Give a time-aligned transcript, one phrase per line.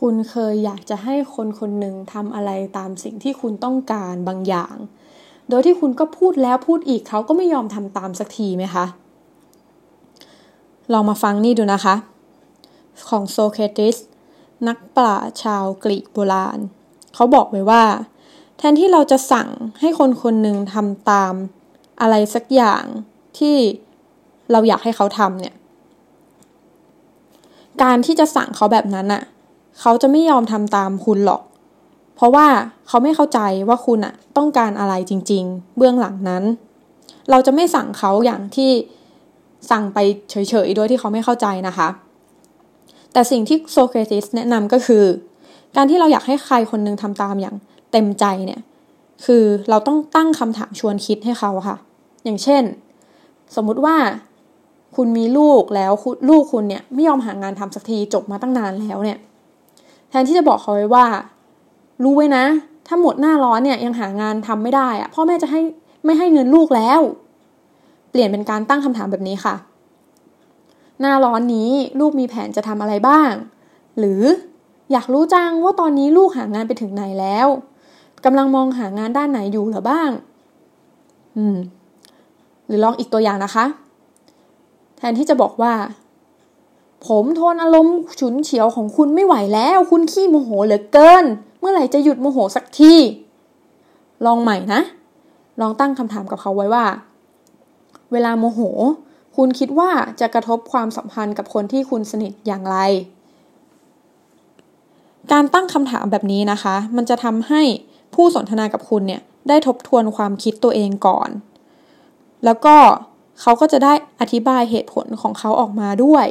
[0.00, 4.74] คุณเคยอยากจะให้คนคนหนึ่งทำอะไรตามสิ่งที่คุณต้องการบางอย่าง
[5.48, 8.84] โดยที่คุณก็พูดแล้วพูดอีกเขาก็ไม่ยอมทำตามสักทีไหมคะ
[10.92, 11.94] ลองมาฟังนี่ดูนะคะ
[13.08, 13.96] ของโซเครติส
[14.68, 16.58] นักปราชญ์ชาวกรีกโบราณ
[17.14, 17.84] เขาบอกไว้ว่า
[18.56, 19.48] แทนที่เราจะสั่ง
[19.80, 21.34] ให้คนคนหนึ่งทำตาม
[22.00, 22.84] อะไรสักอย่าง
[23.38, 23.56] ที่
[24.52, 25.54] เราอยากให้เขาทำเนี่ย
[27.82, 29.22] การที่จะสั่งเขาแบบนั้นอะ
[29.80, 31.42] เขาจะไม่ยอมทำตามคุณหรอก
[32.16, 32.46] เพราะว่า
[32.88, 36.44] เขาไม่เข้าใจว่าคุณอะต้องการอะไรจริง ๆ เบื้องหลังนั้น
[37.30, 38.70] เราจะไม่สั่งเขาอย่างที่
[39.70, 39.98] สั่งไป
[40.30, 41.88] เฉยๆโดยที่เขาไม่เข้าใจนะคะ
[43.12, 45.04] แต่สิ่งที่โซเครติสแนะนำก็คือ
[45.76, 47.56] การที่เราอยากให้ใครคนนึงทำตามอย่าง
[47.92, 48.60] เต็มใจเนี่ย
[49.24, 51.76] คือเราต้องตั้งคำถามชวนคิดให้เขาค่ะ
[52.24, 52.62] อย่างเช่น
[53.56, 53.96] สมมุติว่า
[54.96, 55.92] คุณมีลูกแล้ว
[56.28, 59.18] ลูกคุณเนี่ยไม่ยอมหางานทำสักทีจบมาตั้งนานแล้วเนี่ย
[60.10, 61.06] แทนที่จะบอกเขาไว้ว่า
[62.02, 62.44] รู้ไว้นะ
[62.86, 65.60] ถ้าหมดหน้าร้อนเนี่ยยังหางานทำไม่ได้อะพ่อแม่จะให้
[66.04, 67.00] ไม่ให้เงินลูกแล้ว
[68.10, 69.54] เปลี่ยนเป็นการตั้งคำถามแบบนี้ค่ะ
[71.00, 73.30] หน้าร้อนนี้ลูกมีแผนจะทำอะไรบ้าง
[73.98, 74.22] หรือ
[74.92, 77.46] อยากรู้จังว่าตอนนี้ลูกหางานไปถึงไหนแล้ว
[78.24, 80.10] กำลังมองหางานด้านไหนอยู่หรือบ้าง
[81.36, 81.56] อืม
[82.66, 83.64] หรือลองอีกตัวอย่างนะคะ
[84.96, 85.72] แทนที่จะบอกว่า
[87.06, 91.24] ผมทนอารมณ์ฉุนเฉียวของคุณไม่ไหวแล้ว คุณขี้โมโหเหลือเกิน
[91.60, 92.94] เมื่อไหร่จะหยุดโมโหสักที
[94.26, 94.80] ลองใหม่นะ
[95.60, 96.84] ลองตั้งคำถามกับเขาไว้ว่า
[98.12, 98.60] เวลาโมโห
[99.36, 99.90] คุณคิดว่า
[100.20, 102.76] จะกระทบความสัมพันธ์กับคนที่คุณสนิทอย่างไร
[105.32, 107.62] การตั้งคำถามแบบนี้นะคะ มันจะทำให้
[108.14, 111.30] ผู้สนทนากับคุณเนี่ยได้ทบทวนความคิดตัวเองก่อน
[112.44, 112.76] แล้วก็
[113.40, 116.26] เขาก็จะได้อธิบายเหตุผลของเขาออกมาด้วย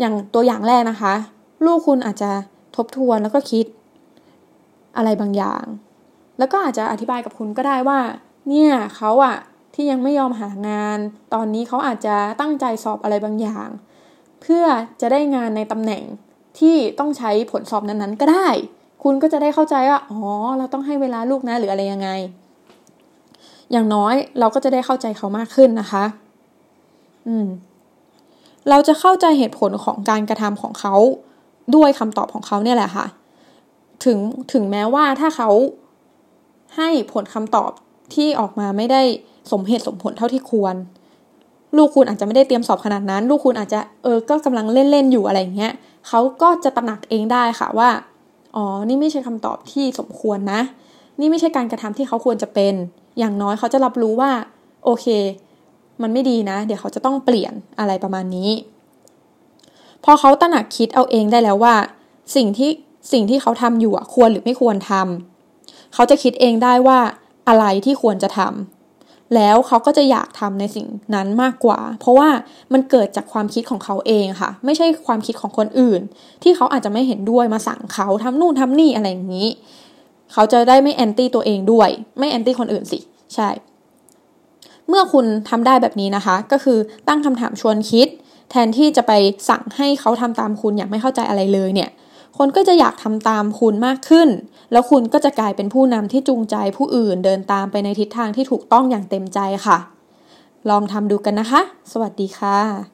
[0.00, 1.14] อย่างตัวอย่างแรกนะคะ
[1.64, 2.30] ลูกคุณอาจจะ
[2.76, 3.66] ทบทวนแล้วก็คิด
[4.96, 5.64] อะไรบางอย่าง
[6.38, 8.00] แล้วก็อาจจะอธิบายกับคุณก็ได้ว่า
[8.48, 9.36] เนี่ยเขาอะ
[9.74, 10.98] ที่ยังไม่ยอมหางาน
[11.34, 13.68] ตอนนี้เขาอาจจะตั้งใจสอบอะไรบางอย่าง
[14.42, 14.64] เพื่อ
[15.00, 16.02] จะได้งานในตำแหน่ง
[16.58, 18.48] ที่ต้องใช้ผลสอบนั้นๆ ก็ได้
[19.02, 20.20] คุณก็จะได้เข้าใจว่า อ๋อ
[20.58, 22.08] เราต้องให้เวลาลูกนะหรืออะไรยังไง
[23.72, 26.04] อย่างน้อยเราก็จะได้เข้าใจเขามากขึ้นนะคะ
[27.28, 27.46] อืม
[28.68, 30.94] เราจะเข้าใจเหตุผลของการกระทำของเขา
[31.74, 33.06] ด้วยคำตอบของเขาเนี่ยแหละค่ะ
[34.04, 34.18] ถึง
[34.52, 35.50] ถึงแม้ว่าถ้าเขา
[36.76, 37.70] ให้ผลคำตอบ
[38.14, 39.02] ที่ออกมาไม่ได้
[39.52, 40.74] สมเหตุสมผลเท่าที่ควร
[41.76, 45.72] ลูกคุณอาจจะไม่ได้เตรียมสอบขนาดนั้น ลูกคุณอาจจะเออก็กำลังเล่นๆอยู่อะไรเงี้ย
[46.08, 47.90] เขาก็จะตระหนักเองได้ค่ะว่า
[48.56, 50.60] อ๋อนี่ไม่ใช่คำตอบที่สมควรนะ
[51.20, 52.74] นี่ไม่ใช่การกระทำที่เขาควรจะเป็น
[53.18, 54.30] อย่างน้อยเขาจะรับรู้ว่า
[54.84, 55.06] โอเค
[56.02, 58.50] มันไม่ดีนะ เดี๋ยวเขาจะต้องเปลี่ยนอะไรประมาณนี้
[60.04, 61.74] พอเขาตระหนักคิดเอาเองได้แล้วว่า
[62.36, 62.70] สิ่งที่
[63.12, 66.98] สิ่งที่เขาทำอยู่ควรหรือไม่ควรทำเขาจะคิดเองได้ว่า
[67.48, 72.28] อะไรที่ควรจะทำแล้วเขาก็จะอยากทำในสิ่งนั้นมากกว่า เพราะว่า
[72.72, 76.00] มันเกิดจากความคิดของเขาเองค่ะ ไม่ใช่ความคิดของคนอื่น
[76.42, 79.48] ที่เขาอาจจะไม่เห็นด้วยมาสั่งเขาทำนู่นทำนี่อะไรอย่างนี้
[80.32, 81.88] เขาจะได้ไม่แอนตี้ตัวเองด้วย
[82.18, 82.98] ไม่แอนตี้คนอื่นสิ
[83.34, 83.48] ใช่
[84.88, 86.78] เมื่อคุณทำได้แบบนี้นะคะ ก็คือ
[87.08, 88.08] ตั้งคำถามชวนคิด
[88.50, 89.12] แทนที่จะไป
[89.48, 91.90] สั่งให้เขาทำตามคุณอย่างไม่เข้าใจอะไรเลยเนี่ย
[92.38, 94.28] คนก็จะอยากทำตามคุณมากขึ้น
[94.72, 99.78] แล้วคุณก็จะกลายเป็นผู้นำที่จูงใจผู้อื่นเดินตามไปในทิศทางที่ถูกต้องอย่างเต็มใจค่ะ
[100.70, 101.60] ลองทำดูกันนะคะ
[101.92, 102.93] สวัสดีค่ะ